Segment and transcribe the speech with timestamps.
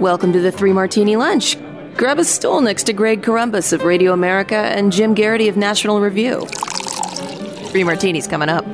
[0.00, 1.58] Welcome to the Three Martini Lunch.
[1.94, 6.00] Grab a stool next to Greg Corombos of Radio America and Jim Geraghty of National
[6.00, 6.46] Review.
[7.66, 8.64] Three martinis coming up.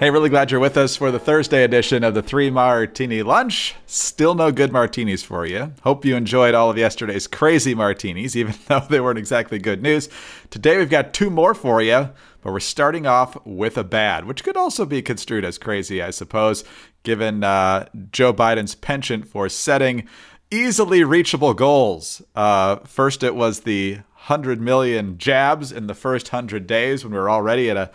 [0.00, 3.76] Hey, really glad you're with us for the Thursday edition of the Three Martini Lunch.
[3.86, 5.72] Still no good martinis for you.
[5.84, 10.08] Hope you enjoyed all of yesterday's crazy martinis, even though they weren't exactly good news.
[10.50, 12.10] Today we've got two more for you,
[12.44, 16.10] but we're starting off with a bad, which could also be construed as crazy, I
[16.10, 16.62] suppose,
[17.02, 20.06] given uh, Joe Biden's penchant for setting
[20.50, 22.20] easily reachable goals.
[22.34, 27.18] Uh, first, it was the 100 million jabs in the first 100 days when we
[27.18, 27.90] were already at a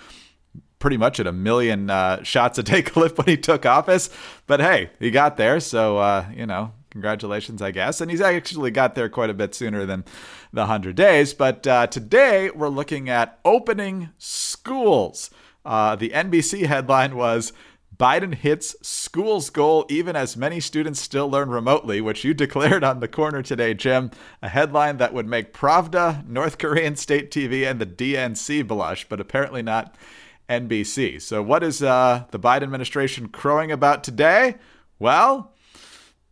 [0.79, 4.09] pretty much at a million uh, shots a day clip when he took office.
[4.47, 5.59] But hey, he got there.
[5.59, 8.01] So, uh, you know, congratulations, I guess.
[8.01, 10.03] And he's actually got there quite a bit sooner than
[10.51, 11.33] the 100 days.
[11.33, 15.29] But uh, today we're looking at opening schools.
[15.65, 17.53] Uh, the NBC headline was
[17.99, 23.01] Biden hits school's goal even as many students still learn remotely, which you declared on
[23.01, 24.09] the corner today, Jim.
[24.41, 29.19] A headline that would make Pravda, North Korean state TV, and the DNC blush, but
[29.19, 29.95] apparently not
[30.47, 31.21] NBC.
[31.21, 34.55] So, what is uh, the Biden administration crowing about today?
[34.97, 35.53] Well,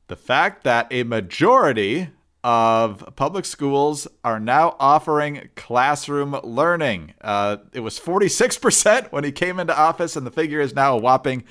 [0.07, 2.09] the fact that a majority
[2.43, 7.13] of public schools are now offering classroom learning.
[7.21, 10.99] Uh, it was 46% when he came into office, and the figure is now a
[10.99, 11.43] whopping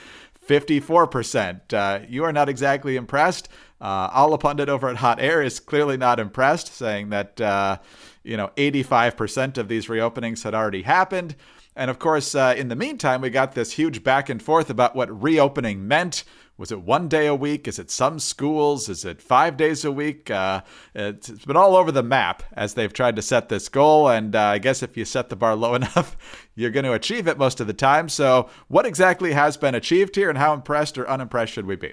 [0.46, 1.72] 54%.
[1.72, 3.48] Uh, you are not exactly impressed.
[3.80, 7.78] Uh, Allahpundit over at Hot Air is clearly not impressed, saying that, uh,
[8.22, 11.36] you know, 85% of these reopenings had already happened.
[11.74, 14.96] And of course, uh, in the meantime, we got this huge back and forth about
[14.96, 16.24] what reopening meant.
[16.58, 17.68] Was it one day a week?
[17.68, 18.89] Is it some schools?
[18.89, 20.30] Is it five days a week?
[20.30, 20.62] Uh,
[20.94, 24.08] it's, it's been all over the map as they've tried to set this goal.
[24.08, 26.16] And uh, I guess if you set the bar low enough,
[26.55, 28.08] you're going to achieve it most of the time.
[28.08, 31.92] So, what exactly has been achieved here, and how impressed or unimpressed should we be?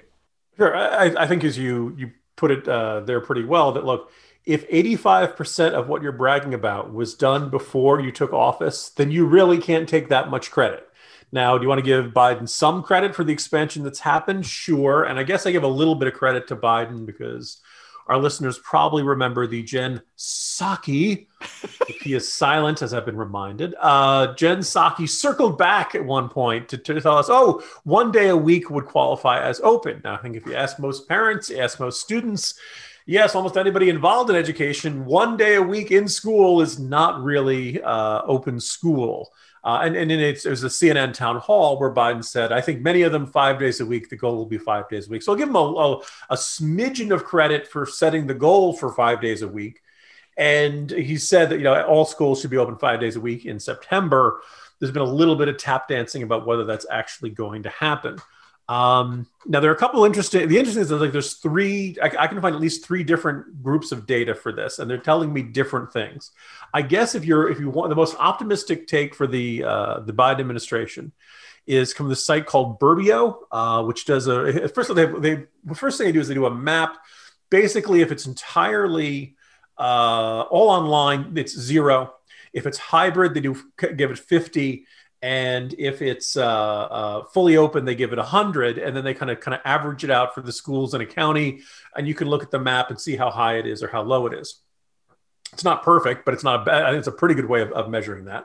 [0.56, 0.74] Sure.
[0.74, 4.10] I, I think as you you put it uh, there pretty well, that look,
[4.46, 9.26] if 85% of what you're bragging about was done before you took office, then you
[9.26, 10.88] really can't take that much credit.
[11.34, 14.46] Now, do you want to give Biden some credit for the expansion that's happened?
[14.46, 15.02] Sure.
[15.02, 17.60] And I guess I give a little bit of credit to Biden because
[18.06, 21.26] our listeners probably remember the Jen Psaki.
[22.02, 26.68] he is silent, as I've been reminded, uh, Jen Psaki circled back at one point
[26.68, 30.02] to, to, tell us, oh, one day a week would qualify as open.
[30.04, 32.54] Now, I think if you ask most parents, ask most students,
[33.06, 37.82] yes, almost anybody involved in education, one day a week in school is not really
[37.82, 39.32] uh, open school.
[39.64, 42.82] Uh, and and it's, it was a CNN town hall where Biden said, I think
[42.82, 44.10] many of them five days a week.
[44.10, 45.22] The goal will be five days a week.
[45.22, 45.96] So I'll give him a, a,
[46.30, 49.80] a smidgen of credit for setting the goal for five days a week.
[50.36, 53.46] And he said that you know all schools should be open five days a week
[53.46, 54.42] in September.
[54.78, 58.18] There's been a little bit of tap dancing about whether that's actually going to happen.
[58.68, 60.48] Um, now there are a couple interesting.
[60.48, 61.96] The interesting is like there's three.
[62.02, 64.96] I, I, can find at least three different groups of data for this, and they're
[64.96, 66.30] telling me different things.
[66.72, 70.14] I guess if you're if you want the most optimistic take for the uh, the
[70.14, 71.12] Biden administration
[71.66, 75.98] is from the site called Burbio, uh, which does a first they they the first
[75.98, 76.96] thing they do is they do a map.
[77.50, 79.36] Basically, if it's entirely
[79.78, 82.14] uh, all online, it's zero.
[82.54, 83.56] If it's hybrid, they do
[83.96, 84.86] give it 50
[85.24, 89.30] and if it's uh, uh, fully open they give it 100 and then they kind
[89.30, 91.60] of kind of average it out for the schools in a county
[91.96, 94.02] and you can look at the map and see how high it is or how
[94.02, 94.60] low it is.
[95.54, 97.62] It's not perfect but it's not a bad i think it's a pretty good way
[97.62, 98.44] of, of measuring that.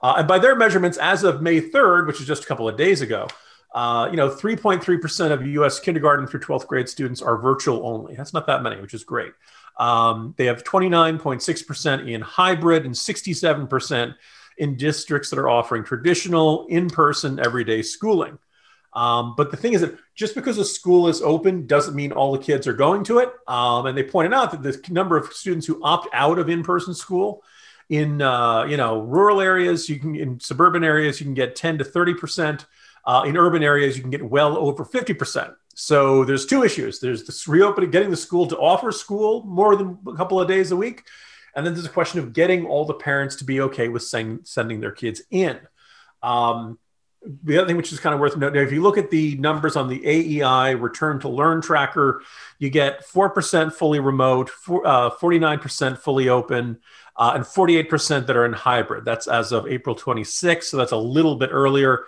[0.00, 2.76] Uh, and by their measurements as of may 3rd which is just a couple of
[2.76, 3.26] days ago
[3.74, 8.14] uh, you know 3.3% of us kindergarten through 12th grade students are virtual only.
[8.14, 9.32] That's not that many which is great.
[9.78, 14.14] Um, they have 29.6% in hybrid and 67%
[14.60, 18.38] in districts that are offering traditional in-person everyday schooling.
[18.92, 22.32] Um, but the thing is that just because a school is open doesn't mean all
[22.32, 23.32] the kids are going to it.
[23.48, 26.94] Um, and they pointed out that the number of students who opt out of in-person
[26.94, 27.42] school
[27.88, 31.78] in uh, you know rural areas, you can in suburban areas you can get 10
[31.78, 32.66] to 30 percent.
[33.06, 35.52] Uh, in urban areas, you can get well over 50 percent.
[35.74, 37.00] So there's two issues.
[37.00, 40.70] There's this reopening, getting the school to offer school more than a couple of days
[40.70, 41.04] a week,
[41.54, 44.46] and then there's a question of getting all the parents to be okay with send,
[44.46, 45.58] sending their kids in.
[46.22, 46.78] Um,
[47.44, 49.76] the other thing which is kind of worth noting, if you look at the numbers
[49.76, 52.22] on the AEI return to learn tracker,
[52.58, 56.78] you get 4% fully remote, uh, 49% fully open,
[57.16, 59.04] uh, and 48% that are in hybrid.
[59.04, 60.64] That's as of April 26th.
[60.64, 62.04] So that's a little bit earlier.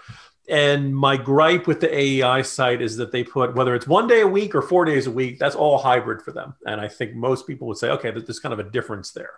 [0.48, 4.22] And my gripe with the AEI site is that they put whether it's one day
[4.22, 6.54] a week or four days a week, that's all hybrid for them.
[6.66, 9.34] And I think most people would say, okay, there's kind of a difference there.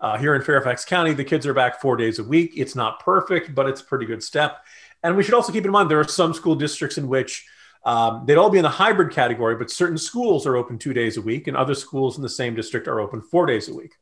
[0.00, 2.52] Uh, here in Fairfax County, the kids are back four days a week.
[2.56, 4.64] It's not perfect, but it's a pretty good step.
[5.02, 7.46] And we should also keep in mind there are some school districts in which
[7.84, 11.16] um, they'd all be in the hybrid category, but certain schools are open two days
[11.16, 13.94] a week, and other schools in the same district are open four days a week.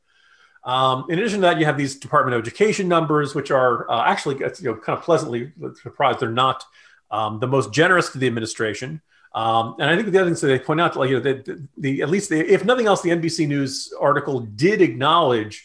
[0.65, 4.05] Um, in addition to that, you have these Department of Education numbers, which are uh,
[4.05, 5.53] actually you know, kind of pleasantly
[5.83, 6.65] surprised they're not
[7.11, 9.01] um, the most generous to the administration.
[9.35, 11.69] Um, and I think the other things that they point out, like you know, the,
[11.77, 15.65] the at least the, if nothing else, the NBC News article did acknowledge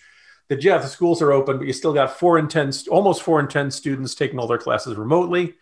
[0.50, 3.40] that yeah, the schools are open, but you still got four in ten, almost four
[3.40, 5.56] in ten students taking all their classes remotely.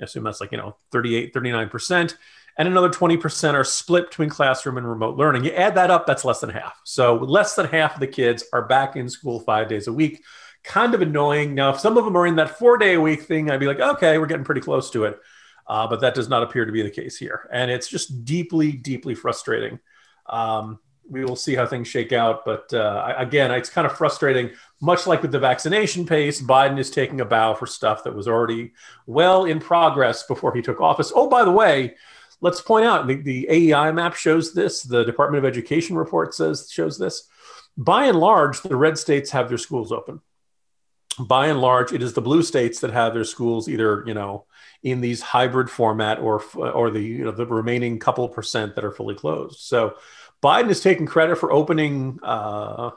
[0.00, 2.16] I assume that's like you know 38, 39 percent
[2.56, 5.44] and another 20% are split between classroom and remote learning.
[5.44, 6.80] You add that up, that's less than half.
[6.84, 10.24] So less than half of the kids are back in school five days a week.
[10.64, 11.54] Kind of annoying.
[11.54, 13.66] Now, if some of them are in that four day a week thing, I'd be
[13.66, 15.18] like, okay, we're getting pretty close to it.
[15.66, 17.48] Uh, but that does not appear to be the case here.
[17.52, 19.80] And it's just deeply, deeply frustrating.
[20.26, 20.78] Um,
[21.08, 22.44] we will see how things shake out.
[22.44, 24.50] But uh, again, it's kind of frustrating.
[24.80, 28.28] Much like with the vaccination pace, Biden is taking a bow for stuff that was
[28.28, 28.72] already
[29.06, 31.12] well in progress before he took office.
[31.14, 31.94] Oh, by the way,
[32.40, 34.82] let's point out the, the AEI map shows this.
[34.82, 37.28] The Department of Education report says shows this.
[37.76, 40.20] By and large, the red states have their schools open.
[41.18, 44.44] By and large, it is the blue states that have their schools either you know
[44.82, 48.92] in these hybrid format or or the you know the remaining couple percent that are
[48.92, 49.60] fully closed.
[49.60, 49.96] So
[50.42, 52.90] Biden is taking credit for opening uh,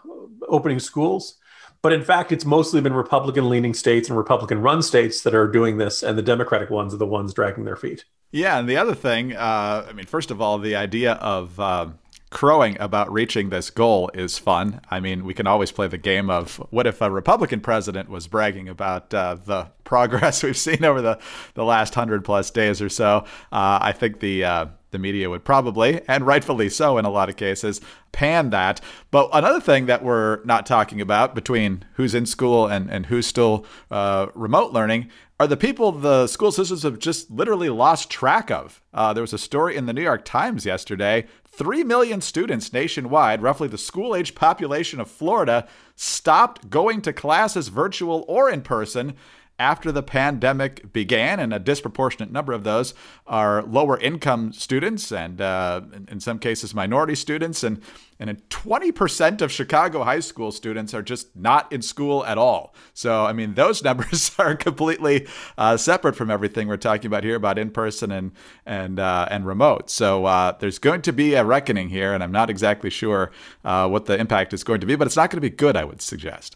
[0.48, 1.36] opening schools.
[1.82, 5.48] But in fact, it's mostly been Republican leaning states and Republican run states that are
[5.48, 8.06] doing this, and the Democratic ones are the ones dragging their feet.
[8.32, 11.88] Yeah, and the other thing, uh, I mean, first of all, the idea of uh,
[12.30, 14.82] crowing about reaching this goal is fun.
[14.92, 18.28] I mean, we can always play the game of what if a Republican president was
[18.28, 21.20] bragging about uh, the progress we've seen over the,
[21.56, 23.26] the last hundred plus days or so.
[23.52, 27.30] Uh, I think the uh, the media would probably, and rightfully so in a lot
[27.30, 27.82] of cases,
[28.12, 28.82] pan that.
[29.12, 33.28] But another thing that we're not talking about between who's in school and, and who's
[33.28, 35.10] still uh, remote learning
[35.40, 38.82] are the people the school systems have just literally lost track of.
[38.94, 41.26] Uh, there was a story in the New York Times yesterday
[41.60, 47.68] 3 million students nationwide, roughly the school age population of Florida, stopped going to classes
[47.68, 49.14] virtual or in person
[49.60, 52.94] after the pandemic began, and a disproportionate number of those
[53.28, 57.62] are lower income students and, uh, in some cases, minority students.
[57.62, 57.82] And,
[58.20, 62.74] and 20% of Chicago high school students are just not in school at all.
[62.94, 65.28] So, I mean, those numbers are completely
[65.58, 68.32] uh, separate from everything we're talking about here about in person and,
[68.66, 69.90] and, uh, and remote.
[69.90, 73.32] So, uh, there's going to be a reckoning here, and I'm not exactly sure
[73.66, 75.76] uh, what the impact is going to be, but it's not going to be good,
[75.76, 76.56] I would suggest.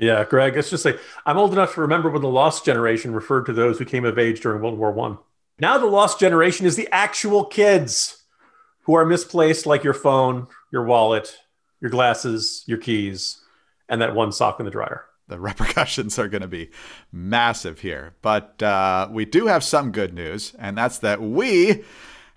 [0.00, 3.44] Yeah, Greg, it's just like I'm old enough to remember when the lost generation referred
[3.46, 5.18] to those who came of age during World War One.
[5.58, 8.22] Now the lost generation is the actual kids
[8.84, 11.36] who are misplaced, like your phone, your wallet,
[11.82, 13.42] your glasses, your keys,
[13.90, 15.04] and that one sock in the dryer.
[15.28, 16.70] The repercussions are going to be
[17.12, 18.14] massive here.
[18.22, 21.84] But uh, we do have some good news, and that's that we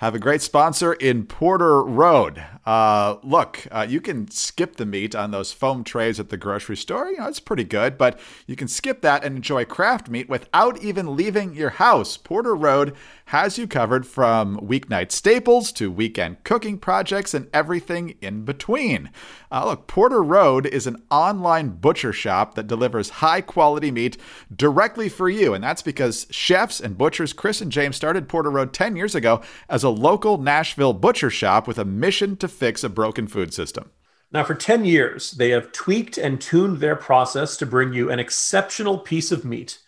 [0.04, 2.44] have a great sponsor in Porter Road.
[2.66, 6.76] Uh, look, uh, you can skip the meat on those foam trays at the grocery
[6.76, 7.10] store.
[7.10, 10.82] You know, it's pretty good, but you can skip that and enjoy craft meat without
[10.84, 12.18] even leaving your house.
[12.18, 12.96] Porter Road
[13.28, 19.10] has you covered from weeknight staples to weekend cooking projects and everything in between.
[19.52, 24.18] Uh, look, Porter Road is an online butcher shop that delivers high quality meat
[24.54, 25.54] directly for you.
[25.54, 29.42] And that's because chefs and butchers Chris and James started Porter Road 10 years ago
[29.70, 33.92] as a local Nashville butcher shop with a mission to fix a broken food system.
[34.32, 38.20] Now, for 10 years, they have tweaked and tuned their process to bring you an
[38.20, 39.80] exceptional piece of meat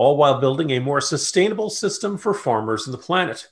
[0.00, 3.48] all while building a more sustainable system for farmers and the planet.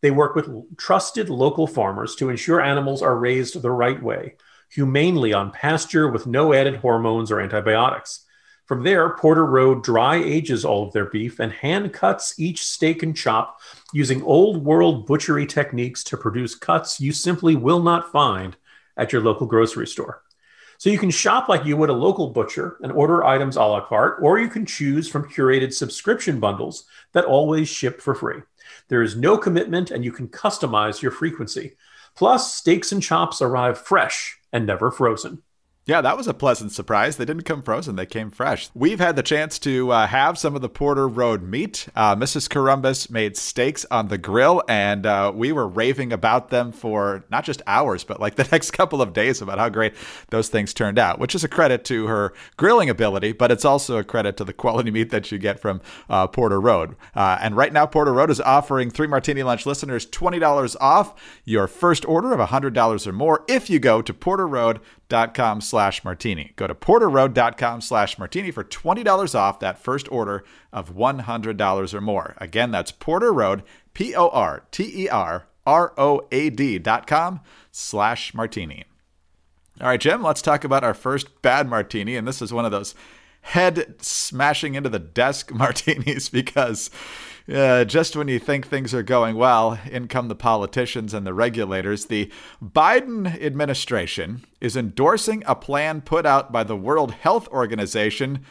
[0.00, 4.34] They work with trusted local farmers to ensure animals are raised the right way,
[4.68, 8.26] humanely on pasture with no added hormones or antibiotics.
[8.72, 13.02] From there, Porter Road dry ages all of their beef and hand cuts each steak
[13.02, 13.60] and chop
[13.92, 18.56] using old world butchery techniques to produce cuts you simply will not find
[18.96, 20.22] at your local grocery store.
[20.78, 23.84] So you can shop like you would a local butcher and order items a la
[23.84, 28.40] carte, or you can choose from curated subscription bundles that always ship for free.
[28.88, 31.76] There is no commitment and you can customize your frequency.
[32.16, 35.42] Plus, steaks and chops arrive fresh and never frozen.
[35.84, 37.16] Yeah, that was a pleasant surprise.
[37.16, 38.70] They didn't come frozen, they came fresh.
[38.72, 41.88] We've had the chance to uh, have some of the Porter Road meat.
[41.96, 42.48] Uh, Mrs.
[42.48, 47.42] Corombos made steaks on the grill, and uh, we were raving about them for not
[47.42, 49.94] just hours, but like the next couple of days about how great
[50.30, 53.98] those things turned out, which is a credit to her grilling ability, but it's also
[53.98, 56.94] a credit to the quality meat that you get from uh, Porter Road.
[57.16, 61.66] Uh, and right now, Porter Road is offering Three Martini Lunch listeners $20 off your
[61.66, 64.78] first order of $100 or more if you go to Porter Road
[65.12, 66.52] porterroad.com slash martini.
[66.56, 72.34] Go to porterroad.com slash martini for $20 off that first order of $100 or more.
[72.38, 73.62] Again, that's Porter Road,
[73.94, 77.40] P O R T E R R O A D dot com
[77.70, 78.84] slash martini.
[79.80, 82.16] All right, Jim, let's talk about our first bad martini.
[82.16, 82.94] And this is one of those
[83.42, 86.90] head smashing into the desk martinis because
[87.52, 91.34] uh, just when you think things are going well, in come the politicians and the
[91.34, 92.06] regulators.
[92.06, 92.30] The
[92.62, 98.44] Biden administration is endorsing a plan put out by the World Health Organization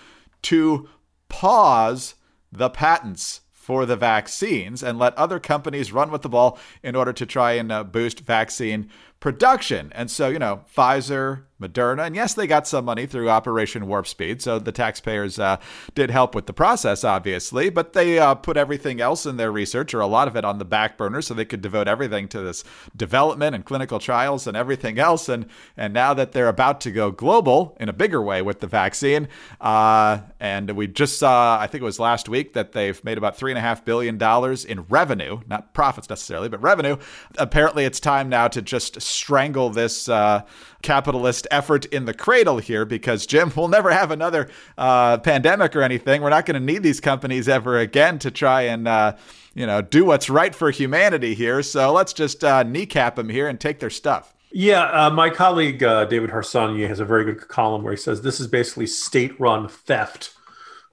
[0.44, 0.90] to
[1.30, 2.16] pause
[2.52, 7.14] the patents for the vaccines and let other companies run with the ball in order
[7.14, 8.90] to try and uh, boost vaccine
[9.22, 9.92] production.
[9.96, 14.08] And so, you know, Pfizer, Moderna, and yes, they got some money through Operation Warp
[14.08, 15.58] Speed, so the taxpayers uh,
[15.96, 19.94] did help with the process, obviously, but they uh, put everything else in their research,
[19.94, 22.42] or a lot of it, on the back burner, so they could devote everything to
[22.42, 22.64] this
[22.96, 25.30] development and clinical trials and everything else.
[25.30, 25.46] And
[25.78, 29.28] and now that they're about to go global in a bigger way with the vaccine,
[29.60, 33.38] uh, and we just saw, I think it was last week, that they've made about
[33.38, 36.98] three and a half billion dollars in revenue, not profits necessarily, but revenue.
[37.38, 40.42] Apparently, it's time now to just strangle this uh,
[40.82, 45.82] capitalist effort in the cradle here because, Jim, we'll never have another uh, pandemic or
[45.82, 46.22] anything.
[46.22, 48.88] We're not going to need these companies ever again to try and.
[48.88, 49.16] Uh,
[49.54, 51.62] you know, do what's right for humanity here.
[51.62, 54.34] So let's just uh, kneecap them here and take their stuff.
[54.54, 58.22] Yeah, uh, my colleague uh, David Harsanyi has a very good column where he says
[58.22, 60.34] this is basically state-run theft.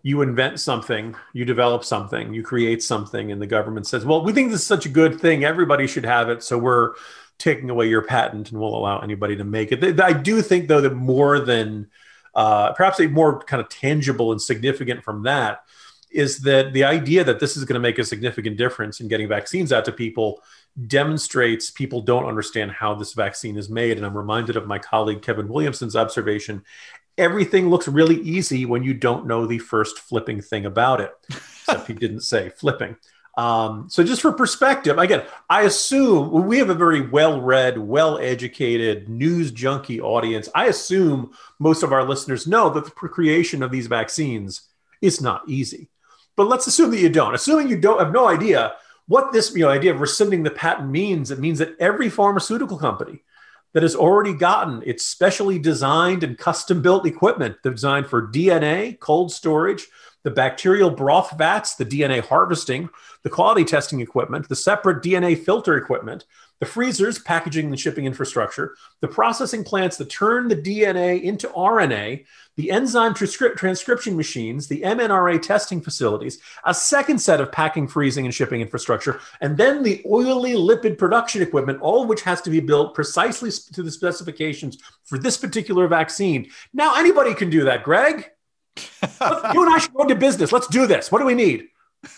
[0.04, 4.32] You invent something, you develop something, you create something, and the government says, "Well, we
[4.32, 6.92] think this is such a good thing, everybody should have it, so we're
[7.38, 10.00] taking away your patent and will allow anybody to make it.
[10.00, 11.88] I do think, though, that more than
[12.34, 15.64] uh, perhaps a more kind of tangible and significant from that
[16.10, 19.28] is that the idea that this is going to make a significant difference in getting
[19.28, 20.40] vaccines out to people
[20.86, 23.96] demonstrates people don't understand how this vaccine is made.
[23.96, 26.64] And I'm reminded of my colleague Kevin Williamson's observation
[27.18, 31.88] everything looks really easy when you don't know the first flipping thing about it, except
[31.88, 32.96] he didn't say flipping.
[33.38, 39.52] Um, so just for perspective, again, I assume we have a very well-read, well-educated, news
[39.52, 40.48] junkie audience.
[40.56, 41.30] I assume
[41.60, 44.62] most of our listeners know that the creation of these vaccines
[45.00, 45.88] is not easy.
[46.34, 47.32] But let's assume that you don't.
[47.32, 48.74] Assuming you don't have no idea
[49.06, 52.76] what this you know, idea of rescinding the patent means, it means that every pharmaceutical
[52.76, 53.22] company
[53.72, 59.30] that has already gotten its specially designed and custom built equipment designed for DNA, cold
[59.30, 59.86] storage,
[60.28, 62.90] the bacterial broth vats, the DNA harvesting,
[63.22, 66.26] the quality testing equipment, the separate DNA filter equipment,
[66.60, 72.26] the freezers, packaging and shipping infrastructure, the processing plants that turn the DNA into RNA,
[72.56, 78.26] the enzyme transcri- transcription machines, the mRNA testing facilities, a second set of packing, freezing,
[78.26, 82.50] and shipping infrastructure, and then the oily lipid production equipment, all of which has to
[82.50, 86.50] be built precisely to the specifications for this particular vaccine.
[86.74, 88.30] Now, anybody can do that, Greg.
[89.02, 90.52] you and I should go into business.
[90.52, 91.10] Let's do this.
[91.10, 91.68] What do we need?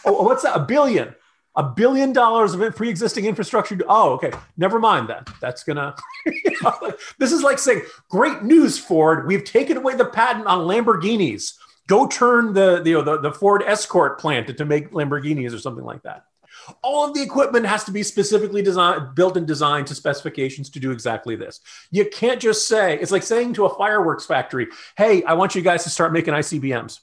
[0.04, 0.56] Oh, oh, what's that?
[0.56, 1.14] A billion.
[1.56, 3.78] A billion dollars of pre-existing infrastructure.
[3.88, 4.30] Oh, okay.
[4.56, 5.28] Never mind that.
[5.40, 5.96] That's gonna.
[7.18, 9.26] this is like saying, "Great news, Ford.
[9.26, 11.54] We've taken away the patent on Lamborghinis.
[11.88, 16.02] Go turn the the, the, the Ford Escort plant to make Lamborghinis or something like
[16.04, 16.24] that."
[16.82, 20.80] All of the equipment has to be specifically designed, built and designed to specifications to
[20.80, 21.60] do exactly this.
[21.90, 25.62] You can't just say, it's like saying to a fireworks factory, hey, I want you
[25.62, 27.00] guys to start making ICBMs.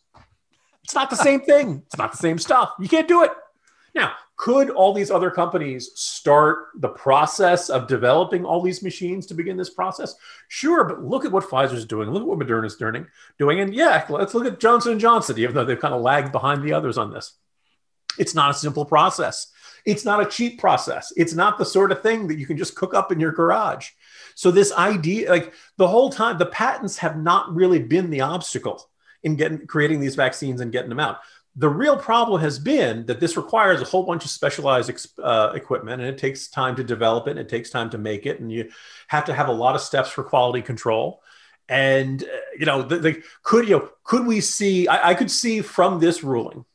[0.83, 1.83] It's not the same thing.
[1.85, 2.71] It's not the same stuff.
[2.79, 3.31] You can't do it.
[3.93, 9.33] Now, could all these other companies start the process of developing all these machines to
[9.33, 10.13] begin this process?
[10.47, 12.11] Sure, but look at what Pfizer's doing.
[12.11, 13.07] Look at what Moderna's doing.
[13.39, 16.31] Doing, and yeah, let's look at Johnson and Johnson, even though they've kind of lagged
[16.31, 17.33] behind the others on this.
[18.17, 19.51] It's not a simple process.
[19.85, 21.13] It's not a cheap process.
[21.15, 23.91] It's not the sort of thing that you can just cook up in your garage.
[24.35, 28.89] So this idea, like the whole time, the patents have not really been the obstacle
[29.23, 31.19] in getting creating these vaccines and getting them out.
[31.55, 34.91] The real problem has been that this requires a whole bunch of specialized
[35.23, 38.25] uh, equipment, and it takes time to develop it, and it takes time to make
[38.25, 38.69] it, and you
[39.07, 41.23] have to have a lot of steps for quality control.
[41.67, 42.27] And uh,
[42.59, 44.87] you know, the, the, could you know, could we see?
[44.87, 46.65] I, I could see from this ruling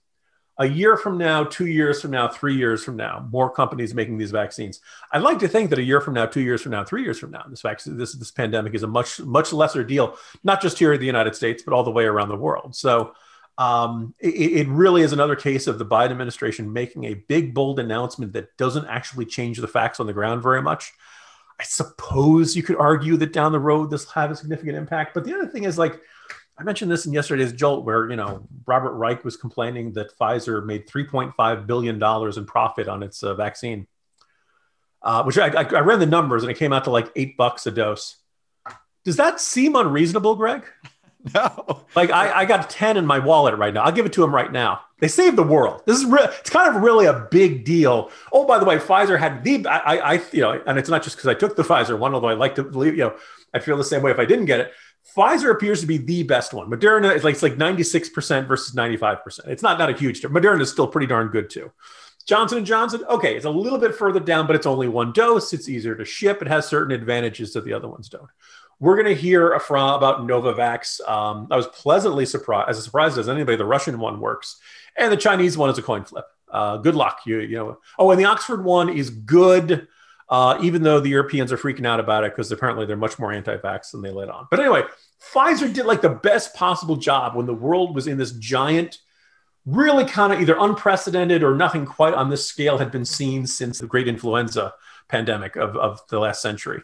[0.63, 4.17] a year from now, two years from now, three years from now, more companies making
[4.17, 4.81] these vaccines.
[5.11, 7.19] I'd like to think that a year from now, two years from now, three years
[7.19, 10.79] from now, this vaccine, this this pandemic is a much much lesser deal, not just
[10.79, 12.77] here in the United States, but all the way around the world.
[12.77, 13.13] So
[13.59, 17.79] um, it, it, really is another case of the Biden administration making a big, bold
[17.79, 20.93] announcement that doesn't actually change the facts on the ground very much.
[21.61, 25.13] I suppose you could argue that down the road this will have a significant impact.
[25.13, 26.01] But the other thing is like
[26.59, 30.65] I mentioned this in yesterday's Jolt, where you know Robert Reich was complaining that Pfizer
[30.65, 33.87] made 3.5 billion dollars in profit on its uh, vaccine,
[35.03, 37.37] uh, which I, I, I ran the numbers and it came out to like eight
[37.37, 38.17] bucks a dose.
[39.05, 40.65] Does that seem unreasonable, Greg?
[41.35, 41.85] No.
[41.95, 43.83] Like I, I got 10 in my wallet right now.
[43.85, 44.81] I'll give it to him right now.
[44.99, 45.83] They saved the world.
[45.87, 48.11] This is re- it's kind of really a big deal.
[48.33, 51.15] Oh, by the way, Pfizer had the I, I you know, and it's not just
[51.17, 53.17] because I took the Pfizer one, although I like to believe, you know,
[53.55, 54.73] I'd feel the same way if I didn't get it.
[55.17, 56.71] Pfizer appears to be the best one.
[56.71, 59.49] Moderna is like it's like 96% versus 95%.
[59.49, 60.45] It's not not a huge difference.
[60.45, 61.71] Moderna is still pretty darn good too.
[62.27, 65.53] Johnson and Johnson, okay, it's a little bit further down, but it's only one dose.
[65.53, 66.41] It's easier to ship.
[66.41, 68.29] It has certain advantages that the other ones don't.
[68.79, 71.01] We're going to hear a from about Novavax.
[71.09, 73.57] Um, I was pleasantly surprised, as surprised as anybody.
[73.57, 74.57] The Russian one works,
[74.97, 76.25] and the Chinese one is a coin flip.
[76.51, 77.79] Uh, good luck, you you know.
[77.99, 79.89] Oh, and the Oxford one is good
[80.33, 83.31] uh, even though the Europeans are freaking out about it because apparently they're much more
[83.31, 84.49] anti-vax than they let on.
[84.51, 84.83] But anyway,
[85.23, 88.97] Pfizer did like the best possible job when the world was in this giant,
[89.67, 93.79] really kind of either unprecedented or nothing quite on this scale had been seen since
[93.79, 94.73] the great influenza
[95.07, 96.83] pandemic of, of the last century.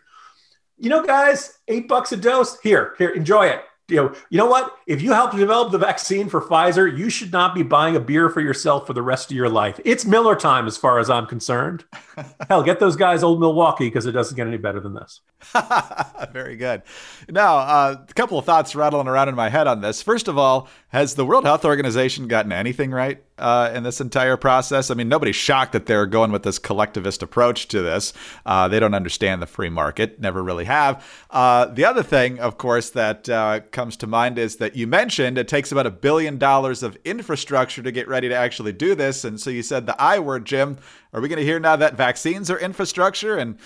[0.77, 2.61] You know, guys, eight bucks a dose.
[2.61, 4.77] Here, here, enjoy it you know, you know what?
[4.87, 8.29] If you help develop the vaccine for Pfizer, you should not be buying a beer
[8.29, 9.81] for yourself for the rest of your life.
[9.85, 11.85] It's Miller time, as far as I'm concerned.
[12.49, 15.21] Hell, get those guys old Milwaukee because it doesn't get any better than this.
[16.33, 16.83] Very good.
[17.29, 20.03] Now, uh, a couple of thoughts rattling around in my head on this.
[20.03, 24.37] First of all, has the World Health Organization gotten anything right uh, in this entire
[24.37, 24.91] process?
[24.91, 28.13] I mean, nobody's shocked that they're going with this collectivist approach to this.
[28.45, 31.05] Uh, they don't understand the free market, never really have.
[31.31, 35.39] Uh, the other thing, of course, that uh, comes to mind is that you mentioned
[35.39, 39.25] it takes about a billion dollars of infrastructure to get ready to actually do this.
[39.25, 40.79] And so you said the I word, Jim.
[41.13, 43.59] Are we going to hear now that vaccines are infrastructure and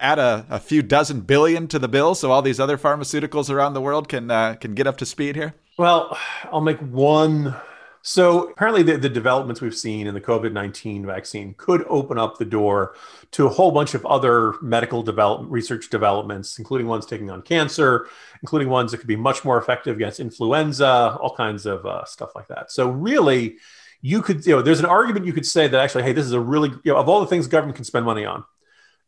[0.00, 3.74] add a, a few dozen billion to the bill so all these other pharmaceuticals around
[3.74, 5.54] the world can uh, can get up to speed here?
[5.78, 6.18] Well,
[6.52, 7.54] I'll make one.
[8.02, 12.38] So apparently, the, the developments we've seen in the COVID nineteen vaccine could open up
[12.38, 12.94] the door
[13.32, 18.08] to a whole bunch of other medical development research developments, including ones taking on cancer,
[18.42, 22.34] including ones that could be much more effective against influenza, all kinds of uh, stuff
[22.34, 22.70] like that.
[22.70, 23.56] So really,
[24.00, 26.32] you could you know there's an argument you could say that actually, hey, this is
[26.32, 28.44] a really you know of all the things government can spend money on,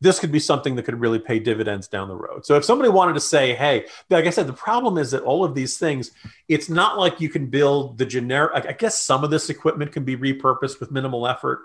[0.00, 2.46] this could be something that could really pay dividends down the road.
[2.46, 5.44] So if somebody wanted to say, hey, like I said, the problem is that all
[5.44, 6.12] of these things,
[6.48, 10.04] it's not like you can build the generic, I guess some of this equipment can
[10.04, 11.60] be repurposed with minimal effort.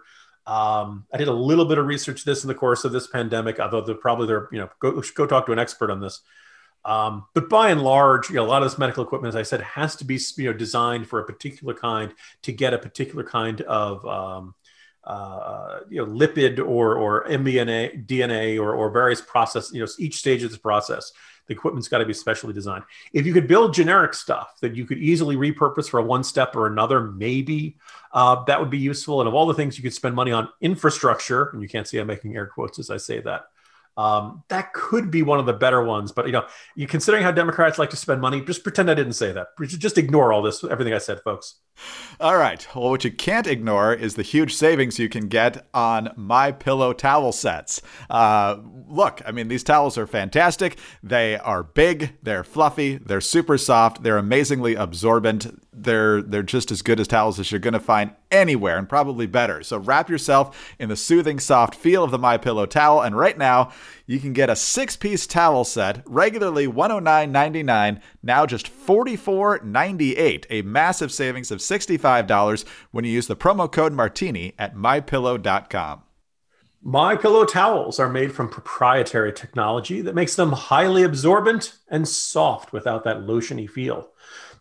[0.45, 3.59] Um, I did a little bit of research this in the course of this pandemic,
[3.59, 6.21] although they're probably they're, you know, go, go talk to an expert on this.
[6.83, 9.41] Um, but by and large, you know, a lot of this medical equipment, as I
[9.41, 13.23] said, has to be you know designed for a particular kind to get a particular
[13.23, 14.53] kind of um,
[15.05, 19.71] uh, you know, lipid or or mRNA, DNA, or or various process.
[19.71, 21.11] You know, each stage of this process,
[21.47, 22.83] the equipment's got to be specially designed.
[23.13, 26.67] If you could build generic stuff that you could easily repurpose for one step or
[26.67, 27.77] another, maybe
[28.13, 29.21] uh, that would be useful.
[29.21, 31.99] And of all the things you could spend money on, infrastructure, and you can't see
[31.99, 33.45] I'm making air quotes as I say that.
[33.97, 37.31] Um, that could be one of the better ones, but you know, you considering how
[37.31, 39.49] Democrats like to spend money, just pretend I didn't say that.
[39.61, 41.55] Just ignore all this, everything I said, folks.
[42.19, 42.65] All right.
[42.73, 46.93] Well, what you can't ignore is the huge savings you can get on My Pillow
[46.93, 47.81] towel sets.
[48.09, 48.57] Uh,
[48.87, 50.77] look, I mean, these towels are fantastic.
[51.03, 55.61] They are big, they're fluffy, they're super soft, they're amazingly absorbent.
[55.73, 59.27] They're they're just as good as towels as you're going to find anywhere, and probably
[59.27, 59.61] better.
[59.61, 63.37] So wrap yourself in the soothing, soft feel of the My Pillow towel, and right
[63.37, 63.73] now
[64.07, 71.51] you can get a six-piece towel set, regularly $109.99, now just $44.98, a massive savings
[71.51, 76.03] of $65 when you use the promo code Martini at mypillow.com.
[76.87, 82.71] My Pillow towels are made from proprietary technology that makes them highly absorbent and soft
[82.71, 84.11] without that lotiony feel.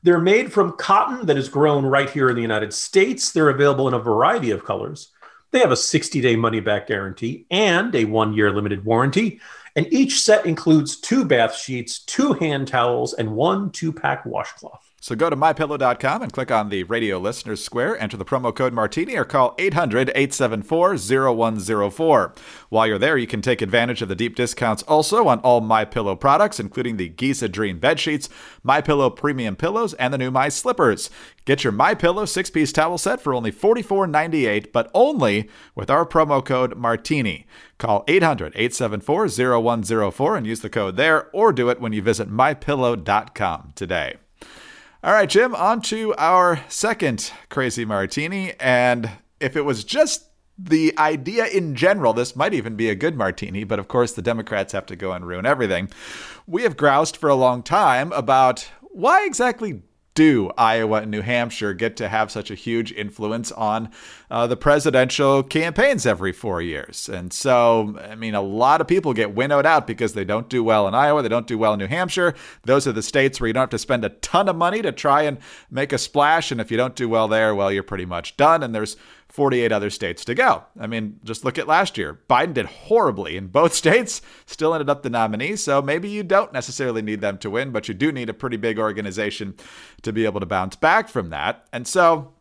[0.02, 3.30] They're made from cotton that is grown right here in the United States.
[3.30, 5.10] They're available in a variety of colors.
[5.54, 9.38] They have a 60 day money back guarantee and a one year limited warranty.
[9.76, 14.83] And each set includes two bath sheets, two hand towels, and one two pack washcloth.
[15.04, 18.72] So go to mypillow.com and click on the radio listeners square, enter the promo code
[18.72, 22.32] Martini, or call 800 874 0104.
[22.70, 26.18] While you're there, you can take advantage of the deep discounts also on all MyPillow
[26.18, 28.30] products, including the Giza Dream bed sheets,
[28.64, 31.10] MyPillow premium pillows, and the new My Slippers.
[31.44, 36.78] Get your MyPillow six-piece towel set for only $44.98, but only with our promo code
[36.78, 37.46] Martini.
[37.76, 44.16] Call 800-874-0104 and use the code there, or do it when you visit mypillow.com today.
[45.04, 48.54] All right, Jim, on to our second crazy martini.
[48.58, 53.14] And if it was just the idea in general, this might even be a good
[53.14, 55.90] martini, but of course the Democrats have to go and ruin everything.
[56.46, 59.82] We have groused for a long time about why exactly
[60.14, 63.90] do Iowa and New Hampshire get to have such a huge influence on
[64.30, 67.08] uh, the presidential campaigns every four years?
[67.08, 70.62] And so, I mean, a lot of people get winnowed out because they don't do
[70.62, 72.34] well in Iowa, they don't do well in New Hampshire.
[72.62, 74.92] Those are the states where you don't have to spend a ton of money to
[74.92, 75.38] try and
[75.70, 76.50] make a splash.
[76.50, 78.62] And if you don't do well there, well, you're pretty much done.
[78.62, 78.96] And there's
[79.34, 80.62] 48 other states to go.
[80.78, 82.20] I mean, just look at last year.
[82.30, 85.56] Biden did horribly in both states, still ended up the nominee.
[85.56, 88.56] So maybe you don't necessarily need them to win, but you do need a pretty
[88.56, 89.56] big organization
[90.02, 91.66] to be able to bounce back from that.
[91.72, 92.33] And so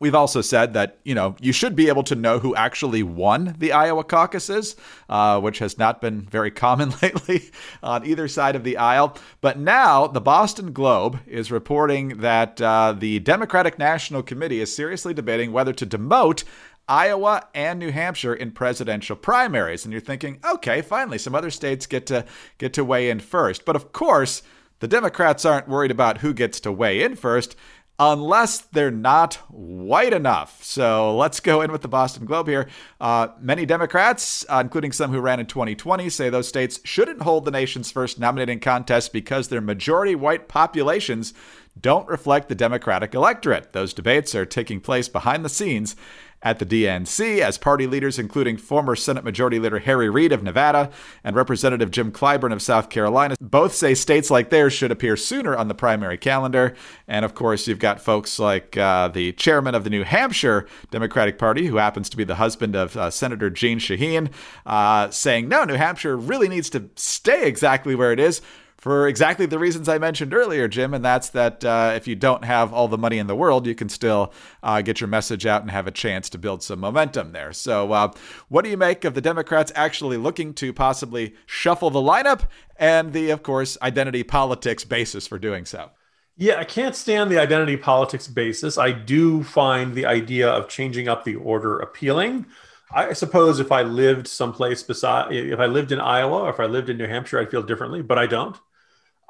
[0.00, 3.54] We've also said that you know you should be able to know who actually won
[3.58, 4.74] the Iowa caucuses,
[5.10, 7.50] uh, which has not been very common lately
[7.82, 9.16] on either side of the aisle.
[9.42, 15.12] But now the Boston Globe is reporting that uh, the Democratic National Committee is seriously
[15.12, 16.44] debating whether to demote
[16.88, 19.84] Iowa and New Hampshire in presidential primaries.
[19.84, 22.24] And you're thinking, okay, finally, some other states get to
[22.56, 23.66] get to weigh in first.
[23.66, 24.42] But of course,
[24.80, 27.54] the Democrats aren't worried about who gets to weigh in first
[28.00, 30.64] unless they're not white enough.
[30.64, 32.66] So let's go in with the Boston Globe here.
[32.98, 37.44] Uh, many Democrats, uh, including some who ran in 2020, say those states shouldn't hold
[37.44, 41.34] the nation's first nominating contest because their majority white populations
[41.78, 43.74] don't reflect the Democratic electorate.
[43.74, 45.94] Those debates are taking place behind the scenes
[46.42, 50.90] at the DNC as party leaders, including former Senate Majority Leader Harry Reid of Nevada
[51.22, 55.54] and Representative Jim Clyburn of South Carolina, both say states like theirs should appear sooner
[55.54, 56.74] on the primary calendar.
[57.06, 61.38] And of course, you've got folks like uh, the chairman of the New Hampshire Democratic
[61.38, 64.30] Party, who happens to be the husband of uh, Senator Jeanne Shaheen,
[64.64, 68.40] uh, saying, no, New Hampshire really needs to stay exactly where it is
[68.80, 72.44] for exactly the reasons I mentioned earlier, Jim, and that's that uh, if you don't
[72.46, 75.60] have all the money in the world, you can still uh, get your message out
[75.60, 77.52] and have a chance to build some momentum there.
[77.52, 78.10] So, uh,
[78.48, 83.12] what do you make of the Democrats actually looking to possibly shuffle the lineup and
[83.12, 85.90] the, of course, identity politics basis for doing so?
[86.38, 88.78] Yeah, I can't stand the identity politics basis.
[88.78, 92.46] I do find the idea of changing up the order appealing.
[92.90, 96.64] I suppose if I lived someplace beside, if I lived in Iowa or if I
[96.64, 98.56] lived in New Hampshire, I'd feel differently, but I don't.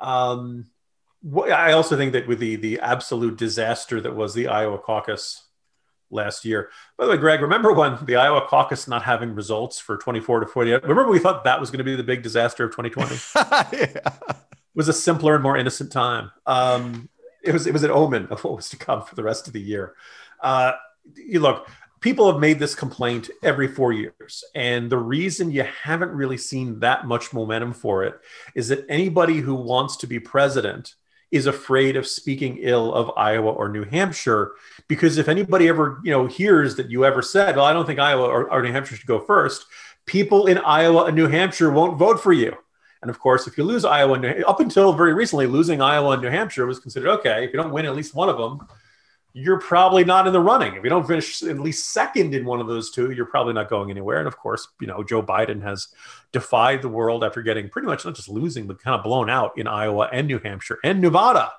[0.00, 0.66] Um,
[1.34, 5.44] I also think that with the the absolute disaster that was the Iowa caucus
[6.10, 6.70] last year.
[6.98, 10.46] By the way, Greg, remember when the Iowa caucus not having results for 24 to
[10.46, 10.82] 48?
[10.82, 13.16] Remember we thought that was going to be the big disaster of 2020?
[13.76, 14.00] yeah.
[14.26, 16.30] It was a simpler and more innocent time.
[16.46, 17.08] Um,
[17.42, 19.52] it was it was an omen of what was to come for the rest of
[19.52, 19.94] the year.
[20.40, 20.72] Uh,
[21.14, 21.68] you look,
[22.00, 24.44] people have made this complaint every four years.
[24.54, 28.18] And the reason you haven't really seen that much momentum for it
[28.54, 30.94] is that anybody who wants to be president
[31.30, 34.52] is afraid of speaking ill of Iowa or New Hampshire.
[34.88, 38.00] Because if anybody ever, you know, hears that you ever said, well, I don't think
[38.00, 39.66] Iowa or, or New Hampshire should go first,
[40.06, 42.56] people in Iowa and New Hampshire won't vote for you.
[43.02, 46.28] And of course, if you lose Iowa, up until very recently, losing Iowa and New
[46.28, 47.44] Hampshire was considered okay.
[47.44, 48.66] If you don't win at least one of them,
[49.32, 50.74] you're probably not in the running.
[50.74, 53.70] If you don't finish at least second in one of those two, you're probably not
[53.70, 54.18] going anywhere.
[54.18, 55.88] And of course, you know, Joe Biden has
[56.32, 59.56] defied the world after getting pretty much not just losing, but kind of blown out
[59.56, 61.52] in Iowa and New Hampshire and Nevada.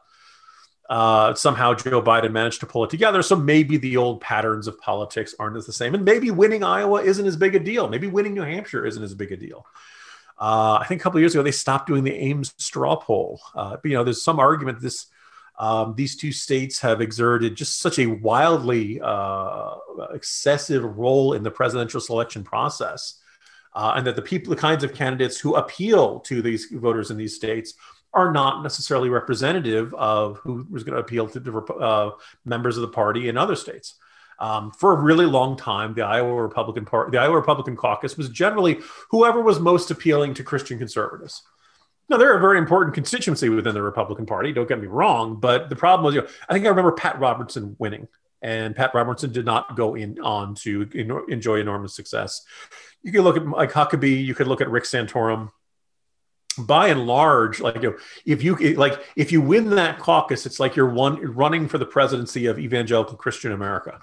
[0.90, 3.22] Uh, somehow Joe Biden managed to pull it together.
[3.22, 5.96] So maybe the old patterns of politics aren't as the same.
[5.96, 7.88] And maybe winning Iowa isn't as big a deal.
[7.88, 9.66] Maybe winning New Hampshire isn't as big a deal.
[10.38, 13.40] Uh, I think a couple years ago, they stopped doing the Ames straw poll.
[13.56, 15.06] Uh, but, you know, there's some argument this
[15.62, 19.76] um, these two states have exerted just such a wildly uh,
[20.12, 23.20] excessive role in the presidential selection process,
[23.76, 27.18] uh, and that the people, the kinds of candidates who appeal to these voters in
[27.18, 27.76] these states,
[28.12, 32.10] are not necessarily representative of who is going to appeal to uh,
[32.44, 33.94] members of the party in other states.
[34.40, 38.30] Um, for a really long time, the Iowa Republican Party, the Iowa Republican Caucus was
[38.30, 38.80] generally
[39.12, 41.44] whoever was most appealing to Christian conservatives.
[42.12, 44.52] No, they're a very important constituency within the Republican Party.
[44.52, 47.18] Don't get me wrong, but the problem was, you know, I think I remember Pat
[47.22, 48.10] Robertson winning,
[48.42, 50.90] and Pat Robertson did not go in on to
[51.30, 52.42] enjoy enormous success.
[53.02, 54.26] You could look at Mike Huckabee.
[54.26, 55.52] You could look at Rick Santorum.
[56.58, 60.60] by and large, like you know, if you like if you win that caucus, it's
[60.60, 64.00] like you're one running for the presidency of evangelical Christian America.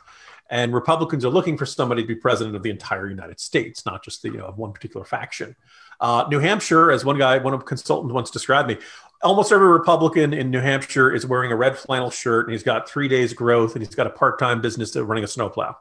[0.51, 4.03] And Republicans are looking for somebody to be president of the entire United States, not
[4.03, 5.55] just the you know, of one particular faction.
[6.01, 8.79] Uh, New Hampshire, as one guy, one of consultants once described me,
[9.23, 12.89] almost every Republican in New Hampshire is wearing a red flannel shirt, and he's got
[12.89, 15.77] three days growth, and he's got a part-time business running a snowplow.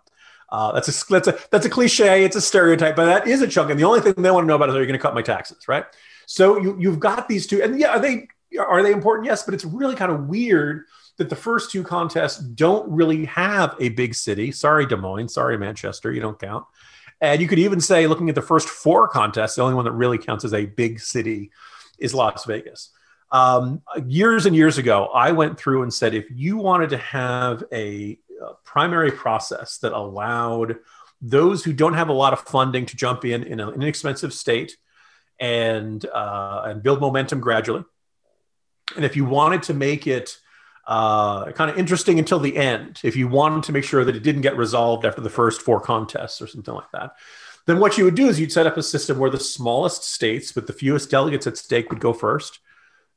[0.49, 2.23] Uh, that's a that's a that's a cliche.
[2.23, 3.69] It's a stereotype, but that is a chunk.
[3.69, 5.13] And the only thing they want to know about is are you going to cut
[5.13, 5.85] my taxes, right?
[6.25, 8.27] So you you've got these two, and yeah, are they
[8.57, 9.25] are they important?
[9.25, 10.85] Yes, but it's really kind of weird
[11.17, 14.51] that the first two contests don't really have a big city.
[14.51, 15.29] Sorry, Des Moines.
[15.29, 16.13] Sorry, Manchester.
[16.13, 16.65] You don't count.
[17.19, 19.91] And you could even say, looking at the first four contests, the only one that
[19.91, 21.51] really counts as a big city
[21.97, 22.91] is Las Vegas.
[23.31, 27.63] Um, years and years ago, I went through and said, if you wanted to have
[27.71, 30.77] a, a primary process that allowed
[31.21, 34.77] those who don't have a lot of funding to jump in in an inexpensive state
[35.39, 37.83] and uh, and build momentum gradually,
[38.95, 40.37] and if you wanted to make it
[40.87, 43.01] uh, kind of interesting until the end.
[43.03, 45.81] If you wanted to make sure that it didn't get resolved after the first four
[45.81, 47.11] contests or something like that,
[47.65, 50.55] then what you would do is you'd set up a system where the smallest states
[50.55, 52.59] with the fewest delegates at stake would go first.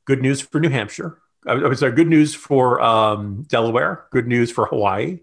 [0.03, 1.19] Good news for New Hampshire.
[1.47, 4.05] I would say good news for um, Delaware.
[4.11, 5.21] Good news for Hawaii.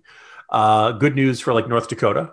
[0.49, 2.33] Uh, good news for like North Dakota.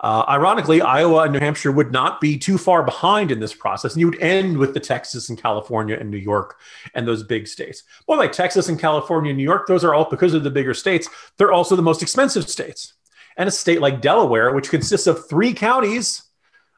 [0.00, 3.94] Uh, ironically, Iowa and New Hampshire would not be too far behind in this process,
[3.94, 6.58] and you would end with the Texas and California and New York
[6.94, 7.82] and those big states.
[8.06, 10.74] Well, like Texas and California and New York, those are all because of the bigger
[10.74, 11.08] states.
[11.38, 12.92] They're also the most expensive states.
[13.38, 16.22] And a state like Delaware, which consists of three counties,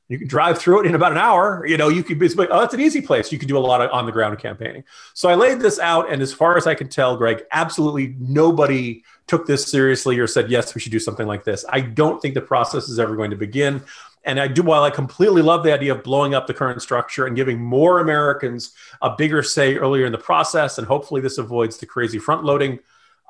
[0.08, 1.66] you can drive through it in about an hour.
[1.66, 3.30] You know, you could be, oh, that's an easy place.
[3.30, 4.84] You can do a lot of on the ground campaigning.
[5.14, 9.04] So I laid this out, and as far as I can tell, Greg, absolutely nobody
[9.26, 11.64] took this seriously or said, yes, we should do something like this.
[11.68, 13.82] I don't think the process is ever going to begin.
[14.24, 17.26] And I do, while I completely love the idea of blowing up the current structure
[17.26, 21.78] and giving more Americans a bigger say earlier in the process, and hopefully this avoids
[21.78, 22.78] the crazy front loading,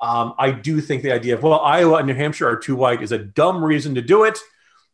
[0.01, 3.03] um, I do think the idea of, well, Iowa and New Hampshire are too white
[3.03, 4.39] is a dumb reason to do it,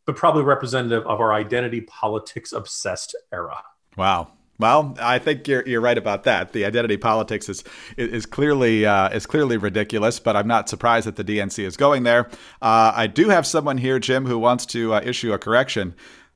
[0.05, 3.63] but probably representative of our identity politics obsessed era.
[3.97, 4.31] Wow.
[4.57, 6.53] Well, I think you're you're right about that.
[6.53, 7.63] The identity politics is
[7.97, 12.03] is clearly uh, is clearly ridiculous, but I'm not surprised that the DNC is going
[12.03, 12.29] there.
[12.61, 15.93] Uh, I do have someone here, Jim, who wants to uh, issue a correction.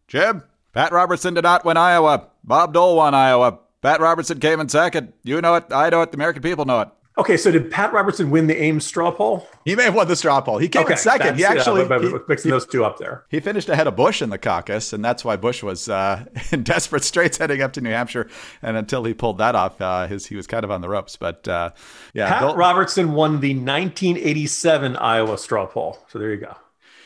[0.08, 2.28] Jim, Pat Robertson did not win Iowa.
[2.44, 3.60] Bob Dole won Iowa.
[3.82, 5.14] Pat Robertson came in second.
[5.24, 5.66] You know it.
[5.72, 6.12] I know it.
[6.12, 6.90] The American people know it.
[7.20, 9.46] Okay, so did Pat Robertson win the Ames straw poll?
[9.66, 10.58] He may have won the straw poll.
[10.58, 11.36] He came okay, in second.
[11.36, 13.26] He actually yeah, he, mixing those two up there.
[13.28, 16.64] He finished ahead of Bush in the caucus, and that's why Bush was uh, in
[16.64, 18.30] desperate straits heading up to New Hampshire.
[18.62, 21.18] And until he pulled that off, uh, his he was kind of on the ropes.
[21.18, 21.72] But uh,
[22.14, 25.98] yeah, Pat Robertson won the 1987 Iowa straw poll.
[26.08, 26.56] So there you go.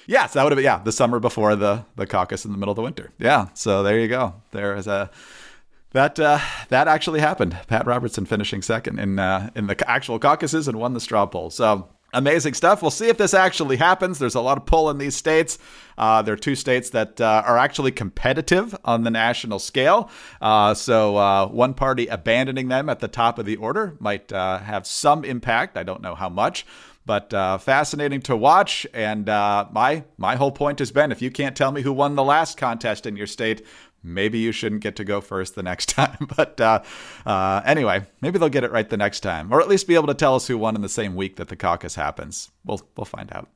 [0.05, 2.73] Yes, that would have been yeah the summer before the the caucus in the middle
[2.73, 3.11] of the winter.
[3.17, 4.35] Yeah, so there you go.
[4.51, 5.09] There is a
[5.93, 7.57] that uh, that actually happened.
[7.67, 11.49] Pat Robertson finishing second in uh, in the actual caucuses and won the straw poll.
[11.49, 12.81] So amazing stuff.
[12.81, 14.19] We'll see if this actually happens.
[14.19, 15.57] There's a lot of pull in these states.
[15.97, 20.09] Uh, there are two states that uh, are actually competitive on the national scale.
[20.41, 24.59] Uh, so uh, one party abandoning them at the top of the order might uh,
[24.59, 25.77] have some impact.
[25.77, 26.65] I don't know how much.
[27.05, 31.53] But uh, fascinating to watch, and my my whole point has been: if you can't
[31.53, 33.65] tell me who won the last contest in your state,
[34.03, 36.27] maybe you shouldn't get to go first the next time.
[36.35, 36.83] But uh,
[37.25, 40.07] uh, anyway, maybe they'll get it right the next time, or at least be able
[40.07, 42.51] to tell us who won in the same week that the caucus happens.
[42.65, 43.49] We'll we'll find out.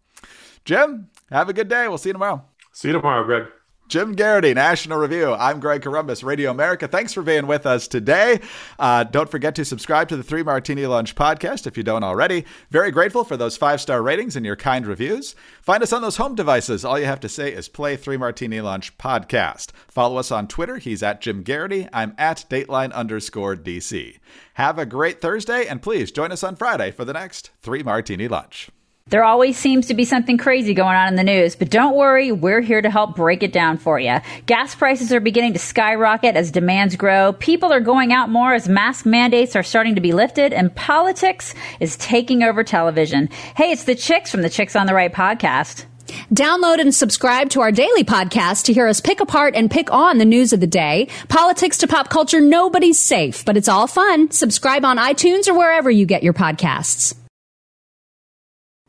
[0.66, 1.88] Jim, have a good day.
[1.88, 2.44] We'll see you tomorrow.
[2.74, 3.46] See you tomorrow, Greg.
[3.88, 5.34] Jim Geraghty, National Review.
[5.34, 6.90] I'm Greg Corombos, Radio America.
[6.90, 8.42] Thanks for being with us today.
[8.78, 12.44] Uh, don't forget to subscribe to the Three Martini Lunch podcast if you don't already.
[12.70, 15.36] Very grateful for those five star ratings and your kind reviews.
[15.62, 16.84] Find us on those home devices.
[16.84, 19.72] All you have to say is play Three Martini Lunch podcast.
[19.88, 20.78] Follow us on Twitter.
[20.78, 21.88] He's at Jim Geraghty.
[21.94, 24.18] I'm at Dateline underscore DC.
[24.56, 28.28] Have a great Thursday, and please join us on Friday for the next Three Martini
[28.28, 28.70] Lunch.
[29.10, 32.34] There always seems to be something crazy going on in the news, but don't worry,
[32.34, 34.18] we're here to help break it down for you.
[34.48, 37.32] Gas prices are beginning to skyrocket as demands grow.
[37.32, 41.56] People are going out more as mask mandates are starting to be lifted, and politics
[41.80, 43.30] is taking over television.
[43.56, 45.86] Hey, it's the Chicks from the Chicks on the Right podcast.
[46.34, 50.18] Download and subscribe to our daily podcast to hear us pick apart and pick on
[50.18, 51.08] the news of the day.
[51.30, 54.32] Politics to pop culture, nobody's safe, but it's all fun.
[54.32, 57.16] Subscribe on iTunes or wherever you get your podcasts.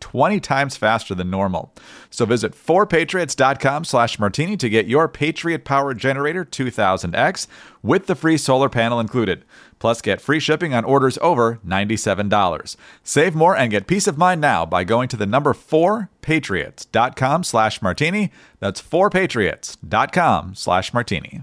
[0.00, 1.72] 20 times faster than normal.
[2.10, 7.46] So visit 4patriots.com slash martini to get your Patriot Power Generator 2000X
[7.82, 9.44] with the free solar panel included.
[9.78, 12.76] Plus, get free shipping on orders over $97.
[13.02, 17.82] Save more and get peace of mind now by going to the number 4patriots.com slash
[17.82, 18.32] martini.
[18.58, 21.42] That's 4patriots.com slash martini.